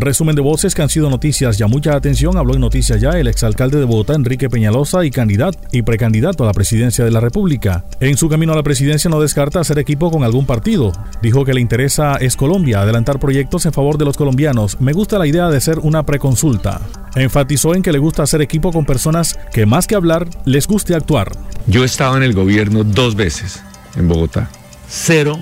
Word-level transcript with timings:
Resumen 0.00 0.36
de 0.36 0.42
voces 0.42 0.74
que 0.74 0.82
han 0.82 0.88
sido 0.88 1.10
noticias 1.10 1.58
ya. 1.58 1.66
Mucha 1.66 1.94
atención, 1.94 2.36
habló 2.36 2.54
en 2.54 2.60
Noticias 2.60 3.00
Ya 3.00 3.10
el 3.10 3.26
exalcalde 3.26 3.78
de 3.78 3.84
Bogotá, 3.84 4.14
Enrique 4.14 4.48
Peñalosa, 4.48 5.04
y 5.04 5.10
candidato 5.10 5.58
y 5.72 5.82
precandidato 5.82 6.44
a 6.44 6.46
la 6.46 6.52
presidencia 6.52 7.04
de 7.04 7.10
la 7.10 7.20
República. 7.20 7.84
En 8.00 8.16
su 8.16 8.28
camino 8.28 8.52
a 8.52 8.56
la 8.56 8.62
presidencia 8.62 9.10
no 9.10 9.20
descarta 9.20 9.60
hacer 9.60 9.78
equipo 9.78 10.10
con 10.10 10.24
algún 10.24 10.46
partido. 10.46 10.92
Dijo 11.22 11.44
que 11.44 11.54
le 11.54 11.60
interesa 11.60 12.16
es 12.16 12.36
Colombia, 12.36 12.82
adelantar 12.82 13.18
proyectos 13.18 13.66
en 13.66 13.72
favor 13.72 13.98
de 13.98 14.04
los 14.04 14.16
colombianos. 14.16 14.80
Me 14.80 14.92
gusta 14.92 15.18
la 15.18 15.26
idea 15.26 15.48
de 15.48 15.60
ser 15.60 15.78
una 15.78 16.04
preconsulta. 16.04 16.80
Enfatizó 17.14 17.74
en 17.74 17.82
que 17.82 17.92
le 17.92 17.98
gusta 17.98 18.22
hacer 18.22 18.42
equipo 18.42 18.72
con 18.72 18.84
personas 18.84 19.38
que 19.52 19.66
más 19.66 19.86
que 19.86 19.94
hablar, 19.94 20.28
les 20.44 20.66
guste 20.66 20.94
actuar. 20.94 21.32
Yo 21.66 21.82
he 21.82 21.86
estado 21.86 22.16
en 22.16 22.22
el 22.22 22.34
gobierno 22.34 22.84
dos 22.84 23.14
veces 23.14 23.62
en 23.96 24.08
Bogotá. 24.08 24.50
Cero 24.88 25.38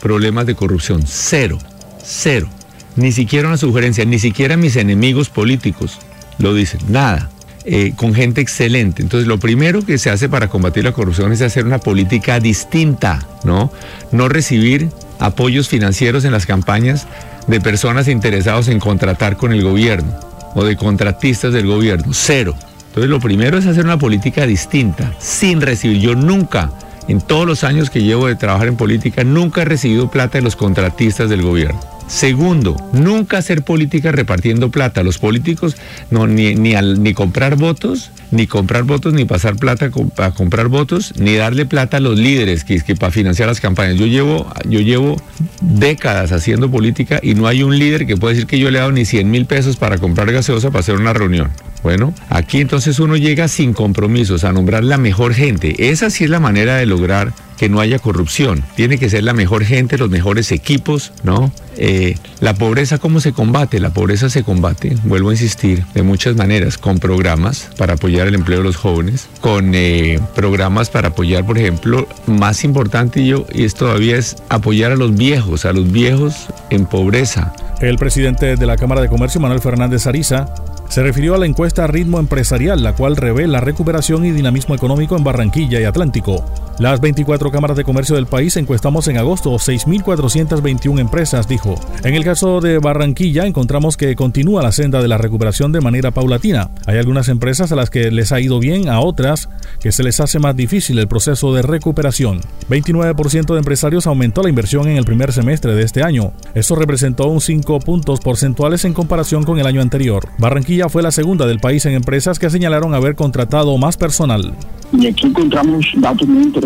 problemas 0.00 0.46
de 0.46 0.54
corrupción. 0.54 1.02
Cero. 1.04 1.58
Cero 2.02 2.48
ni 2.96 3.12
siquiera 3.12 3.48
una 3.48 3.56
sugerencia, 3.56 4.04
ni 4.04 4.18
siquiera 4.18 4.56
mis 4.56 4.76
enemigos 4.76 5.28
políticos 5.28 5.98
lo 6.38 6.54
dicen, 6.54 6.80
nada. 6.88 7.30
Eh, 7.68 7.94
con 7.96 8.14
gente 8.14 8.40
excelente. 8.40 9.02
Entonces, 9.02 9.26
lo 9.26 9.38
primero 9.38 9.84
que 9.84 9.98
se 9.98 10.08
hace 10.08 10.28
para 10.28 10.46
combatir 10.46 10.84
la 10.84 10.92
corrupción 10.92 11.32
es 11.32 11.42
hacer 11.42 11.66
una 11.66 11.78
política 11.78 12.38
distinta, 12.38 13.26
¿no? 13.42 13.72
No 14.12 14.28
recibir 14.28 14.88
apoyos 15.18 15.68
financieros 15.68 16.24
en 16.24 16.30
las 16.30 16.46
campañas 16.46 17.08
de 17.48 17.60
personas 17.60 18.06
interesadas 18.06 18.68
en 18.68 18.78
contratar 18.78 19.36
con 19.36 19.52
el 19.52 19.64
gobierno 19.64 20.14
o 20.54 20.64
de 20.64 20.76
contratistas 20.76 21.52
del 21.52 21.66
gobierno. 21.66 22.12
Cero. 22.12 22.54
Entonces, 22.88 23.10
lo 23.10 23.18
primero 23.18 23.58
es 23.58 23.66
hacer 23.66 23.84
una 23.84 23.98
política 23.98 24.46
distinta, 24.46 25.12
sin 25.18 25.60
recibir. 25.60 25.98
Yo 25.98 26.14
nunca, 26.14 26.70
en 27.08 27.20
todos 27.20 27.46
los 27.46 27.64
años 27.64 27.90
que 27.90 28.00
llevo 28.00 28.28
de 28.28 28.36
trabajar 28.36 28.68
en 28.68 28.76
política, 28.76 29.24
nunca 29.24 29.62
he 29.62 29.64
recibido 29.64 30.08
plata 30.08 30.38
de 30.38 30.42
los 30.42 30.54
contratistas 30.54 31.28
del 31.28 31.42
gobierno. 31.42 31.95
Segundo, 32.06 32.76
nunca 32.92 33.38
hacer 33.38 33.62
política 33.62 34.12
repartiendo 34.12 34.70
plata. 34.70 35.02
Los 35.02 35.18
políticos 35.18 35.76
no 36.10 36.26
ni, 36.26 36.54
ni, 36.54 37.14
comprar 37.14 37.56
votos, 37.56 38.12
ni 38.30 38.46
comprar 38.46 38.84
votos, 38.84 39.12
ni 39.12 39.24
pasar 39.24 39.56
plata 39.56 39.90
a 40.18 40.30
comprar 40.30 40.68
votos, 40.68 41.14
ni 41.16 41.34
darle 41.34 41.66
plata 41.66 41.96
a 41.96 42.00
los 42.00 42.16
líderes 42.18 42.64
que, 42.64 42.80
que 42.80 42.94
para 42.94 43.10
financiar 43.10 43.48
las 43.48 43.60
campañas. 43.60 43.96
Yo 43.96 44.06
llevo, 44.06 44.46
yo 44.68 44.80
llevo 44.80 45.20
décadas 45.60 46.30
haciendo 46.30 46.70
política 46.70 47.18
y 47.22 47.34
no 47.34 47.48
hay 47.48 47.64
un 47.64 47.76
líder 47.76 48.06
que 48.06 48.16
pueda 48.16 48.34
decir 48.34 48.46
que 48.46 48.58
yo 48.58 48.70
le 48.70 48.78
he 48.78 48.80
dado 48.80 48.92
ni 48.92 49.04
100 49.04 49.30
mil 49.30 49.46
pesos 49.46 49.76
para 49.76 49.98
comprar 49.98 50.30
gaseosa 50.30 50.70
para 50.70 50.80
hacer 50.80 50.96
una 50.96 51.12
reunión. 51.12 51.50
Bueno, 51.82 52.14
aquí 52.30 52.60
entonces 52.60 52.98
uno 52.98 53.16
llega 53.16 53.48
sin 53.48 53.72
compromisos 53.72 54.44
a 54.44 54.52
nombrar 54.52 54.84
la 54.84 54.96
mejor 54.96 55.34
gente. 55.34 55.90
Esa 55.90 56.10
sí 56.10 56.24
es 56.24 56.30
la 56.30 56.40
manera 56.40 56.76
de 56.76 56.86
lograr 56.86 57.32
que 57.56 57.68
no 57.68 57.80
haya 57.80 57.98
corrupción. 57.98 58.64
Tiene 58.74 58.98
que 58.98 59.10
ser 59.10 59.24
la 59.24 59.32
mejor 59.32 59.64
gente, 59.64 59.98
los 59.98 60.10
mejores 60.10 60.52
equipos, 60.52 61.12
¿no? 61.22 61.52
Eh, 61.78 62.16
la 62.40 62.54
pobreza, 62.54 62.98
¿cómo 62.98 63.20
se 63.20 63.32
combate? 63.32 63.80
La 63.80 63.90
pobreza 63.90 64.30
se 64.30 64.42
combate, 64.42 64.96
vuelvo 65.04 65.30
a 65.30 65.32
insistir, 65.32 65.84
de 65.94 66.02
muchas 66.02 66.36
maneras, 66.36 66.78
con 66.78 66.98
programas 66.98 67.70
para 67.76 67.94
apoyar 67.94 68.28
el 68.28 68.34
empleo 68.34 68.58
de 68.58 68.64
los 68.64 68.76
jóvenes, 68.76 69.28
con 69.40 69.72
eh, 69.74 70.18
programas 70.34 70.88
para 70.88 71.08
apoyar, 71.08 71.44
por 71.44 71.58
ejemplo, 71.58 72.08
más 72.26 72.64
importante 72.64 73.24
yo, 73.26 73.46
y 73.52 73.64
es 73.64 73.74
todavía 73.74 74.16
es 74.16 74.36
apoyar 74.48 74.92
a 74.92 74.96
los 74.96 75.14
viejos, 75.14 75.64
a 75.66 75.72
los 75.72 75.90
viejos 75.92 76.46
en 76.70 76.86
pobreza. 76.86 77.52
El 77.80 77.98
presidente 77.98 78.56
de 78.56 78.66
la 78.66 78.78
Cámara 78.78 79.02
de 79.02 79.08
Comercio, 79.08 79.38
Manuel 79.38 79.60
Fernández 79.60 80.06
Ariza, 80.06 80.46
se 80.88 81.02
refirió 81.02 81.34
a 81.34 81.38
la 81.38 81.46
encuesta 81.46 81.86
Ritmo 81.86 82.18
Empresarial, 82.18 82.82
la 82.82 82.94
cual 82.94 83.16
revela 83.16 83.60
recuperación 83.60 84.24
y 84.24 84.30
dinamismo 84.30 84.74
económico 84.74 85.16
en 85.16 85.24
Barranquilla 85.24 85.80
y 85.80 85.84
Atlántico. 85.84 86.44
Las 86.78 87.00
24 87.00 87.50
cámaras 87.50 87.78
de 87.78 87.84
comercio 87.84 88.16
del 88.16 88.26
país 88.26 88.54
encuestamos 88.58 89.08
en 89.08 89.16
agosto 89.16 89.50
6.421 89.52 91.00
empresas, 91.00 91.48
dijo. 91.48 91.74
En 92.04 92.14
el 92.14 92.22
caso 92.22 92.60
de 92.60 92.78
Barranquilla 92.78 93.46
encontramos 93.46 93.96
que 93.96 94.14
continúa 94.14 94.62
la 94.62 94.72
senda 94.72 95.00
de 95.00 95.08
la 95.08 95.16
recuperación 95.16 95.72
de 95.72 95.80
manera 95.80 96.10
paulatina. 96.10 96.68
Hay 96.84 96.98
algunas 96.98 97.30
empresas 97.30 97.72
a 97.72 97.76
las 97.76 97.88
que 97.88 98.10
les 98.10 98.30
ha 98.30 98.40
ido 98.40 98.58
bien, 98.58 98.90
a 98.90 99.00
otras 99.00 99.48
que 99.80 99.90
se 99.90 100.02
les 100.02 100.20
hace 100.20 100.38
más 100.38 100.54
difícil 100.54 100.98
el 100.98 101.08
proceso 101.08 101.54
de 101.54 101.62
recuperación. 101.62 102.42
29% 102.68 103.54
de 103.54 103.58
empresarios 103.58 104.06
aumentó 104.06 104.42
la 104.42 104.50
inversión 104.50 104.86
en 104.86 104.98
el 104.98 105.06
primer 105.06 105.32
semestre 105.32 105.74
de 105.74 105.82
este 105.82 106.02
año. 106.02 106.34
Eso 106.54 106.76
representó 106.76 107.26
un 107.28 107.40
5 107.40 107.80
puntos 107.80 108.20
porcentuales 108.20 108.84
en 108.84 108.92
comparación 108.92 109.44
con 109.44 109.58
el 109.58 109.66
año 109.66 109.80
anterior. 109.80 110.28
Barranquilla 110.36 110.90
fue 110.90 111.02
la 111.02 111.10
segunda 111.10 111.46
del 111.46 111.58
país 111.58 111.86
en 111.86 111.94
empresas 111.94 112.38
que 112.38 112.50
señalaron 112.50 112.92
haber 112.92 113.14
contratado 113.14 113.78
más 113.78 113.96
personal. 113.96 114.54
Y 114.92 115.06
aquí 115.06 115.26
encontramos 115.26 115.86
datos 115.96 116.28
muy 116.28 116.44
interesantes 116.44 116.65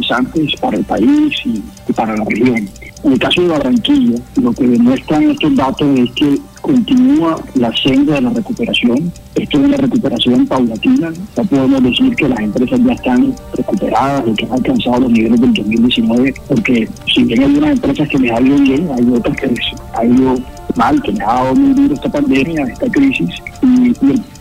para 0.61 0.77
el 0.77 0.85
país 0.85 1.35
y, 1.45 1.63
para 1.93 2.17
la 2.17 2.25
región. 2.25 2.69
En 3.03 3.13
el 3.13 3.19
caso 3.19 3.43
de 3.43 3.49
Barranquilla, 3.49 4.19
lo 4.41 4.53
que 4.53 4.67
demuestran 4.67 5.31
estos 5.31 5.57
datos 5.57 5.99
es 5.99 6.11
que 6.13 6.39
continúa 6.61 7.41
la 7.55 7.73
senda 7.77 8.15
de 8.15 8.21
la 8.23 8.31
recuperación. 8.31 9.13
Esto 9.35 9.59
es 9.59 9.65
una 9.65 9.77
recuperación 9.77 10.47
paulatina. 10.47 11.11
No 11.37 11.45
podemos 11.45 11.83
decir 11.83 12.15
que 12.17 12.29
las 12.29 12.41
empresas 12.41 12.81
ya 12.85 12.93
están 12.93 13.35
recuperadas 13.55 14.25
o 14.27 14.35
que 14.35 14.45
han 14.45 14.53
alcanzado 14.53 15.01
los 15.01 15.13
niveles 15.13 15.41
del 15.41 15.55
2019, 15.55 16.35
porque 16.49 16.89
si 17.13 17.25
bien 17.25 17.43
hay 17.43 17.57
unas 17.57 17.73
empresas 17.73 18.09
que 18.09 18.19
les 18.19 18.33
ha 18.33 18.41
ido 18.41 18.59
bien, 18.59 18.89
hay 18.95 19.07
otras 19.15 19.37
que 19.37 19.47
les 19.47 19.61
ha 19.95 20.05
ido 20.05 20.39
mal, 20.77 21.03
que 21.03 21.13
les 21.13 21.21
ha 21.23 21.35
dado 21.35 21.55
muy 21.55 21.75
duro 21.75 21.95
esta 21.95 22.11
pandemia, 22.11 22.65
esta 22.65 22.87
crisis. 22.89 23.31
Y, 23.63 23.93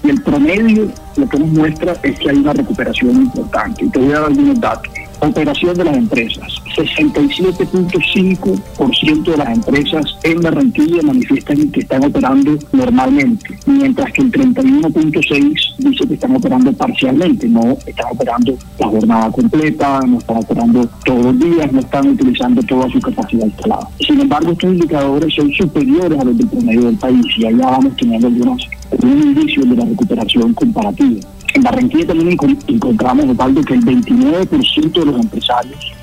y 0.05 0.09
el 0.09 0.21
promedio 0.23 0.89
lo 1.15 1.27
que 1.27 1.39
nos 1.39 1.49
muestra 1.49 1.95
es 2.03 2.19
que 2.19 2.29
hay 2.29 2.37
una 2.37 2.53
recuperación 2.53 3.11
importante. 3.11 3.85
Y 3.85 3.89
te 3.89 3.99
voy 3.99 4.11
a 4.11 4.19
dar 4.19 4.25
algunos 4.25 4.59
datos. 4.59 4.91
Operación 5.21 5.75
de 5.75 5.83
las 5.83 5.97
empresas. 5.97 6.47
67.5% 6.77 9.23
de 9.23 9.37
las 9.37 9.49
empresas 9.49 10.05
en 10.23 10.41
Barranquilla 10.41 11.01
manifiestan 11.03 11.69
que 11.71 11.81
están 11.81 12.05
operando 12.05 12.57
normalmente, 12.71 13.59
mientras 13.65 14.13
que 14.13 14.21
el 14.21 14.31
31.6% 14.31 15.75
dice 15.79 16.07
que 16.07 16.13
están 16.13 16.35
operando 16.35 16.71
parcialmente, 16.73 17.49
no 17.49 17.77
están 17.85 18.07
operando 18.11 18.55
la 18.79 18.87
jornada 18.87 19.31
completa, 19.31 19.99
no 20.07 20.19
están 20.19 20.37
operando 20.37 20.87
todos 21.03 21.25
los 21.25 21.39
días, 21.39 21.71
no 21.71 21.79
están 21.79 22.09
utilizando 22.09 22.61
toda 22.63 22.87
su 22.89 22.99
capacidad 23.01 23.45
instalada. 23.45 23.89
Sin 23.99 24.21
embargo, 24.21 24.51
estos 24.51 24.71
indicadores 24.71 25.33
son 25.33 25.51
superiores 25.51 26.19
a 26.19 26.23
los 26.23 26.37
del 26.37 26.47
promedio 26.47 26.83
del 26.83 26.97
país 26.97 27.25
y 27.37 27.45
allá 27.45 27.65
vamos 27.65 27.97
teniendo 27.97 28.27
algunos, 28.27 28.69
algunos 28.91 29.25
indicios 29.25 29.69
de 29.69 29.75
la 29.75 29.85
recuperación 29.85 30.53
comparativa. 30.53 31.19
En 31.53 31.63
Barranquilla 31.63 32.07
también 32.07 32.37
encontramos, 32.67 33.25
Osvaldo, 33.29 33.61
que 33.63 33.73
el 33.73 33.81
29% 33.81 34.91
de 34.91 35.05
los 35.05 35.19
empresarios 35.19 35.93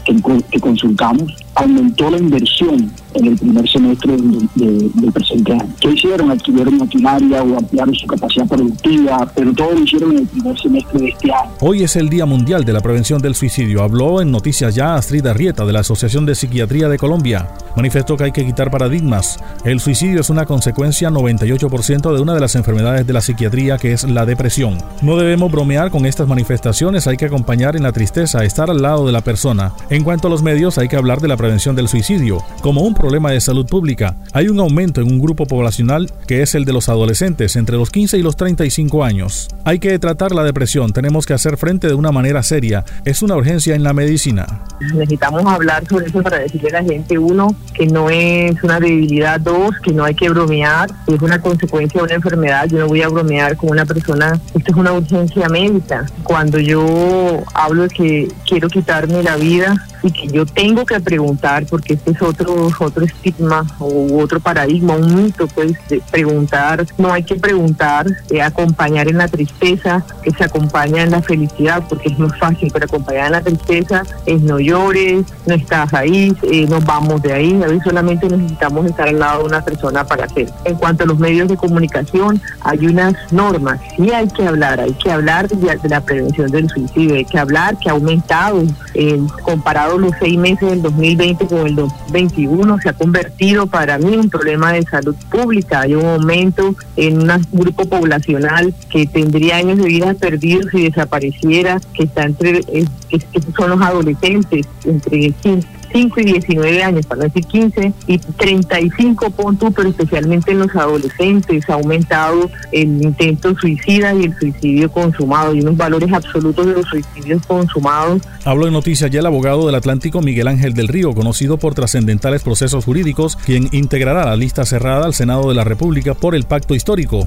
que, 0.50 0.60
consultamos 0.60 1.36
aumentó 1.54 2.10
la 2.10 2.18
inversión 2.18 2.90
en 3.15 3.27
el 3.27 3.37
primer 3.37 3.69
semestre 3.69 4.17
del 4.17 5.12
presente 5.12 5.53
año. 5.53 5.69
¿Qué 5.81 5.91
hicieron? 5.91 6.31
Adquirieron 6.31 6.78
maquinaria 6.78 7.43
o 7.43 7.59
ampliaron 7.59 7.94
su 7.94 8.06
capacidad 8.06 8.47
productiva, 8.47 9.31
pero 9.34 9.53
todo 9.55 9.72
lo 9.72 9.81
hicieron 9.81 10.12
en 10.12 10.19
el 10.19 10.27
primer 10.27 10.59
semestre 10.59 10.99
de 10.99 11.09
este 11.09 11.33
año. 11.33 11.50
Hoy 11.61 11.83
es 11.83 11.97
el 11.97 12.09
Día 12.09 12.27
Mundial 12.27 12.65
de 12.65 12.72
la 12.72 12.81
Prevención 12.81 13.21
del 13.21 13.34
Suicidio. 13.34 13.83
Habló 13.83 14.21
en 14.21 14.31
Noticias 14.31 14.75
Ya 14.75 14.94
Astrid 14.94 15.27
Arrieta 15.27 15.65
de 15.65 15.72
la 15.72 15.81
Asociación 15.81 16.27
de 16.27 16.34
Psiquiatría 16.34 16.89
de 16.89 16.99
Colombia. 16.99 17.49
Manifestó 17.77 18.17
que 18.17 18.25
hay 18.25 18.33
que 18.33 18.44
quitar 18.44 18.71
paradigmas. 18.71 19.38
El 19.65 19.81
suicidio 19.81 20.21
es 20.21 20.31
una 20.31 20.47
consecuencia 20.47 21.11
98% 21.11 22.15
de 22.15 22.21
una 22.21 22.34
de 22.34 22.41
las 22.41 22.55
enfermedades 22.55 23.06
de 23.06 23.12
la 23.12 23.21
psiquiatría 23.21 23.78
que 23.78 23.93
es 23.93 24.05
la 24.05 24.27
depresión. 24.27 24.78
No 25.03 25.17
debemos 25.17 25.50
bromear 25.50 25.91
con 25.91 26.06
estas 26.06 26.28
manifestaciones, 26.28 27.06
hay 27.06 27.17
que 27.17 27.27
acompañar 27.27 27.77
en 27.77 27.83
la 27.83 27.93
tristeza, 27.93 28.44
estar 28.44 28.71
al 28.71 28.83
lado 28.83 29.06
de 29.06 29.12
la 29.12 29.21
persona. 29.21 29.73
En 29.91 30.05
cuanto 30.05 30.28
a 30.28 30.31
los 30.31 30.43
medios, 30.43 30.78
hay 30.78 30.88
que 30.88 30.97
hablar 30.97 31.21
de 31.21 31.28
la 31.28 31.37
prevención 31.37 31.77
del 31.77 31.88
suicidio 31.88 32.43
como 32.61 32.83
un 32.83 32.94
de 33.06 33.41
salud 33.41 33.67
pública. 33.67 34.17
Hay 34.33 34.49
un 34.49 34.59
aumento 34.59 35.00
en 35.00 35.06
un 35.06 35.21
grupo 35.21 35.47
poblacional 35.47 36.11
que 36.27 36.43
es 36.43 36.55
el 36.55 36.65
de 36.65 36.72
los 36.72 36.89
adolescentes 36.89 37.55
entre 37.55 37.77
los 37.77 37.91
15 37.91 38.19
y 38.19 38.22
los 38.22 38.37
35 38.37 39.05
años. 39.05 39.49
Hay 39.65 39.78
que 39.78 39.97
tratar 39.99 40.33
la 40.33 40.43
depresión, 40.43 40.93
tenemos 40.93 41.25
que 41.25 41.33
hacer 41.33 41.56
frente 41.56 41.87
de 41.87 41.94
una 41.94 42.11
manera 42.11 42.43
seria. 42.43 42.84
Es 43.05 43.22
una 43.22 43.37
urgencia 43.37 43.77
en 43.77 43.84
la 43.84 43.93
medicina. 43.93 44.61
Necesitamos 44.81 45.47
hablar 45.47 45.87
sobre 45.89 46.06
eso 46.06 46.21
para 46.21 46.41
decirle 46.41 46.71
a 46.71 46.83
la 46.83 46.84
gente, 46.84 47.17
uno, 47.17 47.55
que 47.75 47.87
no 47.87 48.11
es 48.11 48.62
una 48.62 48.81
debilidad, 48.81 49.41
dos, 49.41 49.75
que 49.83 49.93
no 49.93 50.05
hay 50.05 50.15
que 50.15 50.28
bromear, 50.28 50.91
es 51.06 51.23
una 51.23 51.41
consecuencia 51.41 52.00
de 52.00 52.05
una 52.05 52.15
enfermedad, 52.15 52.67
yo 52.69 52.79
no 52.79 52.88
voy 52.88 53.02
a 53.02 53.09
bromear 53.09 53.56
con 53.56 53.70
una 53.70 53.87
persona, 53.87 54.38
esto 54.52 54.73
es 54.73 54.76
una 54.76 54.93
urgencia 54.93 55.49
médica. 55.49 56.06
Cuando 56.25 56.59
yo 56.59 57.44
hablo 57.55 57.85
de 57.85 57.88
que 57.88 58.29
quiero 58.47 58.69
quitarme 58.69 59.23
la 59.23 59.37
vida, 59.37 59.87
y 60.06 60.12
que 60.12 60.29
yo 60.29 60.47
tengo 60.47 60.87
que 60.87 61.00
preguntar, 61.00 61.67
porque 61.67 61.94
este 61.94 62.12
es 62.12 62.23
otro, 62.23 62.70
otro 62.79 63.05
estigma 63.05 63.67
o 63.79 64.19
otro 64.20 64.41
paradigma, 64.41 64.94
un 64.94 65.25
mito, 65.25 65.47
pues, 65.49 65.73
preguntar, 66.11 66.87
no 66.99 67.12
hay 67.12 67.23
que 67.23 67.37
preguntar, 67.37 68.06
eh, 68.31 68.43
acompañar 68.43 69.08
en 69.08 69.19
la 69.19 69.29
tristeza, 69.29 70.05
que 70.23 70.31
se 70.31 70.44
acompaña 70.44 71.03
en 71.03 71.11
la 71.11 71.23
felicidad, 71.23 71.82
porque 71.88 72.08
es 72.08 72.19
más 72.19 72.38
fácil, 72.38 72.70
pero 72.73 72.87
acompañar 72.87 73.26
en 73.26 73.32
la 73.32 73.41
tristeza 73.43 74.03
es 74.26 74.41
no 74.41 74.58
llores, 74.58 75.26
no 75.47 75.55
estás 75.55 75.93
ahí, 75.94 76.35
eh, 76.43 76.67
nos 76.69 76.85
vamos 76.85 77.23
de 77.23 77.32
ahí, 77.32 77.62
a 77.62 77.67
veces 77.67 77.82
solamente 77.85 78.29
necesitamos 78.29 78.87
estar 78.87 79.09
al 79.09 79.19
lado 79.19 79.41
de 79.41 79.44
una 79.47 79.64
persona 79.64 80.05
para 80.05 80.25
hacer. 80.25 80.49
En 80.64 80.76
cuanto 80.76 81.05
a 81.05 81.06
los 81.06 81.19
medios 81.19 81.49
de 81.49 81.56
comunicación, 81.56 82.41
hay 82.61 82.87
unas 82.87 83.14
normas, 83.32 83.81
sí 83.97 84.11
hay 84.12 84.29
que 84.29 84.47
hablar, 84.47 84.81
hay 84.81 84.93
que 84.94 85.11
hablar 85.11 85.49
de, 85.49 85.88
la 85.88 86.00
prevención 86.00 86.50
del 86.50 86.69
suicidio, 86.69 87.17
hay 87.17 87.25
que 87.25 87.38
hablar 87.38 87.79
que 87.79 87.88
ha 87.88 87.93
aumentado 87.93 88.62
eh, 88.94 89.20
comparado 89.43 89.95
los 90.00 90.12
seis 90.19 90.38
meses 90.38 90.69
del 90.69 90.82
2020 90.82 91.46
con 91.46 91.66
el 91.66 91.75
2021, 91.76 92.78
se 92.81 92.88
ha 92.88 92.93
convertido 92.93 93.66
para 93.66 93.98
mí 93.98 94.14
en 94.14 94.20
un 94.20 94.31
problema 94.31 94.72
de 94.72 94.82
salud 94.82 95.14
pública. 95.31 95.81
Hay 95.81 95.94
un 95.94 96.04
aumento 96.04 96.75
en 96.96 97.31
un 97.31 97.46
grupo 97.52 97.84
poblacional 97.84 98.75
que 98.90 99.06
tendría 99.06 99.56
años 99.56 99.78
de 99.78 99.84
vida 99.84 100.14
perdidos 100.14 100.66
si 100.70 100.84
desapareciera, 100.84 101.81
que 101.94 102.04
está 102.04 102.25
entre, 102.25 102.62
que 102.62 103.20
son 103.56 103.70
los 103.70 103.81
adolescentes, 103.81 104.66
entre 104.84 105.31
15 105.31 105.66
5 105.96 106.20
y 106.20 106.25
19 106.25 106.82
años, 106.82 107.06
para 107.06 107.22
decir 107.22 107.46
15 107.46 107.93
y 108.06 108.19
35 108.19 109.31
puntos, 109.31 109.72
pero 109.75 109.88
especialmente 109.88 110.52
en 110.52 110.58
los 110.58 110.76
adolescentes, 110.76 111.70
ha 111.70 111.75
aumentado 111.75 112.50
el 112.70 113.02
intento 113.02 113.56
suicida 113.58 114.12
y 114.12 114.25
el 114.25 114.38
suicidio 114.38 114.90
consumado 114.90 115.54
y 115.54 115.62
unos 115.62 115.78
valores 115.78 116.12
absolutos 116.12 116.66
de 116.66 116.72
los 116.75 116.84
suicidios 116.84 117.46
consumados. 117.46 118.20
Habló 118.44 118.66
en 118.66 118.75
noticias 118.75 119.10
ya 119.10 119.20
el 119.20 119.26
abogado 119.26 119.64
del 119.64 119.75
Atlántico 119.75 120.20
Miguel 120.20 120.48
Ángel 120.48 120.75
del 120.75 120.88
Río, 120.88 121.14
conocido 121.14 121.56
por 121.56 121.72
trascendentales 121.72 122.42
procesos 122.42 122.84
jurídicos, 122.84 123.37
quien 123.37 123.70
integrará 123.72 124.26
la 124.26 124.37
lista 124.37 124.66
cerrada 124.66 125.06
al 125.06 125.14
Senado 125.14 125.49
de 125.49 125.54
la 125.54 125.64
República 125.64 126.12
por 126.12 126.34
el 126.34 126.44
pacto 126.44 126.75
histórico 126.75 127.26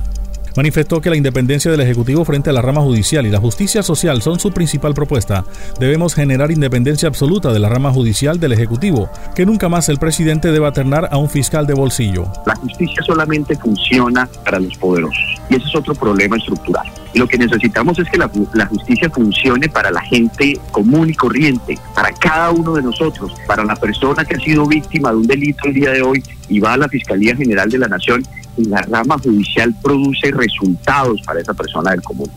manifestó 0.60 1.00
que 1.00 1.10
la 1.10 1.16
independencia 1.16 1.72
del 1.72 1.80
Ejecutivo 1.80 2.26
frente 2.26 2.50
a 2.50 2.54
la 2.54 2.62
rama 2.62 2.82
judicial 2.82 3.26
y 3.26 3.30
la 3.30 3.40
justicia 3.40 3.82
social 3.82 4.22
son 4.22 4.42
su 4.42 4.52
principal 4.52 4.94
propuesta. 4.94 5.46
Debemos 5.80 6.14
generar 6.14 6.52
independencia 6.52 7.08
absoluta 7.08 7.54
de 7.54 7.60
la 7.60 7.70
rama 7.70 7.94
judicial 7.94 8.42
del 8.42 8.52
Ejecutivo, 8.52 9.10
que 9.36 9.46
nunca 9.46 9.70
más 9.70 9.88
el 9.88 10.00
presidente 10.00 10.52
deba 10.52 10.74
ternar 10.74 11.08
a 11.14 11.18
un 11.18 11.30
fiscal 11.30 11.66
de 11.66 11.76
bolsillo. 11.76 12.30
La 12.46 12.58
justicia 12.58 13.02
solamente 13.04 13.56
funciona 13.56 14.28
para 14.44 14.60
los 14.60 14.78
poderosos 14.78 15.40
y 15.50 15.56
ese 15.56 15.66
es 15.66 15.76
otro 15.76 15.96
problema 15.96 16.36
estructural. 16.36 16.86
Lo 17.14 17.26
que 17.26 17.38
necesitamos 17.38 17.98
es 17.98 18.10
que 18.10 18.18
la, 18.18 18.28
justicia 18.68 19.10
funcione 19.10 19.70
para 19.70 19.92
la 19.92 20.02
gente 20.02 20.60
común 20.72 21.10
y 21.10 21.14
corriente, 21.14 21.80
para 21.96 22.12
cada 22.12 22.52
uno 22.52 22.74
de 22.74 22.82
nosotros, 22.82 23.32
para 23.48 23.64
la 23.64 23.78
persona 23.78 24.26
que 24.26 24.36
ha 24.36 24.40
sido 24.40 24.66
víctima 24.68 25.12
de 25.12 25.16
un 25.16 25.28
delito 25.28 25.70
el 25.70 25.74
día 25.74 25.92
de 25.92 26.02
hoy 26.02 26.22
y 26.50 26.60
va 26.60 26.74
a 26.74 26.78
la 26.78 26.90
Fiscalía 26.90 27.34
General 27.36 27.70
de 27.70 27.78
la 27.78 27.88
Nación 27.88 28.24
la 28.68 28.82
rama 28.82 29.18
judicial 29.18 29.74
produce 29.82 30.32
resultados 30.32 31.22
para 31.22 31.40
esa 31.40 31.54
persona 31.54 31.92
del 31.92 32.02
común. 32.02 32.30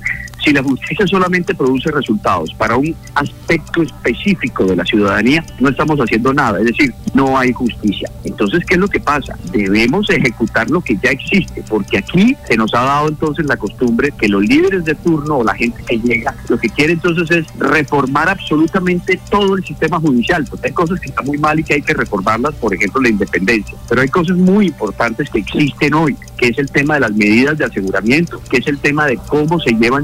Si 0.44 0.53
la 0.53 0.62
justicia 0.62 1.06
solamente 1.06 1.55
produce 1.55 1.91
resultados 1.91 2.53
para 2.55 2.77
un 2.77 2.94
aspecto 3.15 3.83
específico 3.83 4.65
de 4.65 4.77
la 4.77 4.85
ciudadanía, 4.85 5.44
no 5.61 5.69
estamos 5.69 5.99
haciendo 6.00 6.35
nada, 6.35 6.59
es 6.59 6.67
decir, 6.67 6.93
no 7.15 7.39
hay 7.39 7.53
justicia. 7.53 8.11
Entonces, 8.25 8.65
¿qué 8.67 8.75
es 8.75 8.81
lo 8.81 8.89
que 8.89 8.99
pasa? 8.99 9.37
Debemos 9.53 10.11
ejecutar 10.11 10.69
lo 10.71 10.81
que 10.81 10.97
ya 11.03 11.11
existe, 11.11 11.62
porque 11.69 11.99
aquí 11.99 12.37
se 12.49 12.56
nos 12.56 12.75
ha 12.75 12.83
dado 12.83 13.09
entonces 13.09 13.47
la 13.47 13.56
costumbre 13.56 14.12
que 14.19 14.29
los 14.29 14.43
líderes 14.43 14.85
de 14.85 14.94
turno 14.97 15.39
o 15.39 15.44
la 15.44 15.55
gente 15.55 15.83
que 15.85 15.99
llega, 15.99 16.35
lo 16.49 16.59
que 16.59 16.69
quiere 16.71 16.95
entonces 16.95 17.31
es 17.31 17.47
reformar 17.59 18.29
absolutamente 18.29 19.21
todo 19.31 19.56
el 19.56 19.65
sistema 19.65 20.00
judicial, 20.00 20.45
porque 20.49 20.69
hay 20.69 20.75
cosas 20.75 21.00
que 21.00 21.09
están 21.09 21.27
muy 21.27 21.38
mal 21.38 21.61
y 21.61 21.65
que 21.65 21.75
hay 21.75 21.83
que 21.83 21.95
reformarlas, 21.95 22.55
por 22.55 22.75
ejemplo, 22.75 23.00
la 23.00 23.11
independencia, 23.11 23.77
pero 23.88 24.00
hay 24.00 24.09
cosas 24.09 24.37
muy 24.37 24.67
importantes 24.67 25.31
que 25.31 25.38
existen 25.38 25.95
hoy, 25.95 26.17
que 26.37 26.49
es 26.49 26.59
el 26.59 26.71
tema 26.71 26.95
de 26.95 27.00
las 27.00 27.12
medidas 27.12 27.59
de 27.59 27.65
aseguramiento, 27.65 28.41
que 28.50 28.59
es 28.59 28.67
el 28.67 28.79
tema 28.79 29.06
de 29.06 29.17
cómo 29.29 29.61
se 29.61 29.71
lleva 29.73 29.99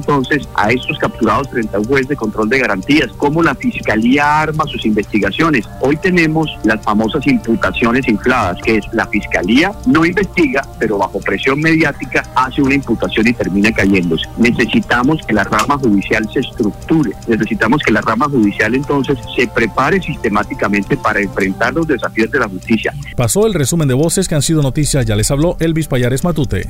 a 0.55 0.71
estos 0.71 0.99
capturados 0.99 1.49
frente 1.49 1.77
a 1.77 1.81
un 1.81 1.87
juez 1.87 2.09
de 2.09 2.17
control 2.17 2.49
de 2.49 2.59
garantías, 2.59 3.11
cómo 3.17 3.43
la 3.43 3.55
fiscalía 3.55 4.41
arma 4.41 4.65
sus 4.67 4.85
investigaciones. 4.85 5.65
Hoy 5.81 5.97
tenemos 5.97 6.49
las 6.65 6.83
famosas 6.83 7.27
imputaciones 7.27 8.07
infladas, 8.09 8.59
que 8.63 8.77
es 8.77 8.85
la 8.93 9.07
fiscalía 9.07 9.73
no 9.87 10.05
investiga, 10.05 10.67
pero 10.79 10.99
bajo 10.99 11.21
presión 11.21 11.61
mediática 11.61 12.25
hace 12.35 12.63
una 12.63 12.75
imputación 12.75 13.27
y 13.29 13.33
termina 13.33 13.73
cayéndose. 13.73 14.29
Necesitamos 14.37 15.21
que 15.27 15.35
la 15.35 15.45
rama 15.45 15.79
judicial 15.79 16.29
se 16.33 16.41
estructure, 16.41 17.13
necesitamos 17.27 17.83
que 17.83 17.93
la 17.93 18.01
rama 18.01 18.29
judicial 18.29 18.75
entonces 18.75 19.19
se 19.37 19.47
prepare 19.49 20.01
sistemáticamente 20.01 20.97
para 20.97 21.21
enfrentar 21.21 21.75
los 21.75 21.87
desafíos 21.87 22.31
de 22.31 22.39
la 22.41 22.49
justicia. 22.49 22.95
Pasó 23.17 23.47
el 23.47 23.55
resumen 23.55 23.89
de 23.89 23.95
voces 23.95 24.29
que 24.29 24.35
han 24.35 24.43
sido 24.43 24.63
noticias, 24.63 25.07
ya 25.07 25.17
les 25.17 25.31
habló 25.31 25.57
Elvis 25.61 25.89
Payares 25.89 26.25
Matute. 26.25 26.67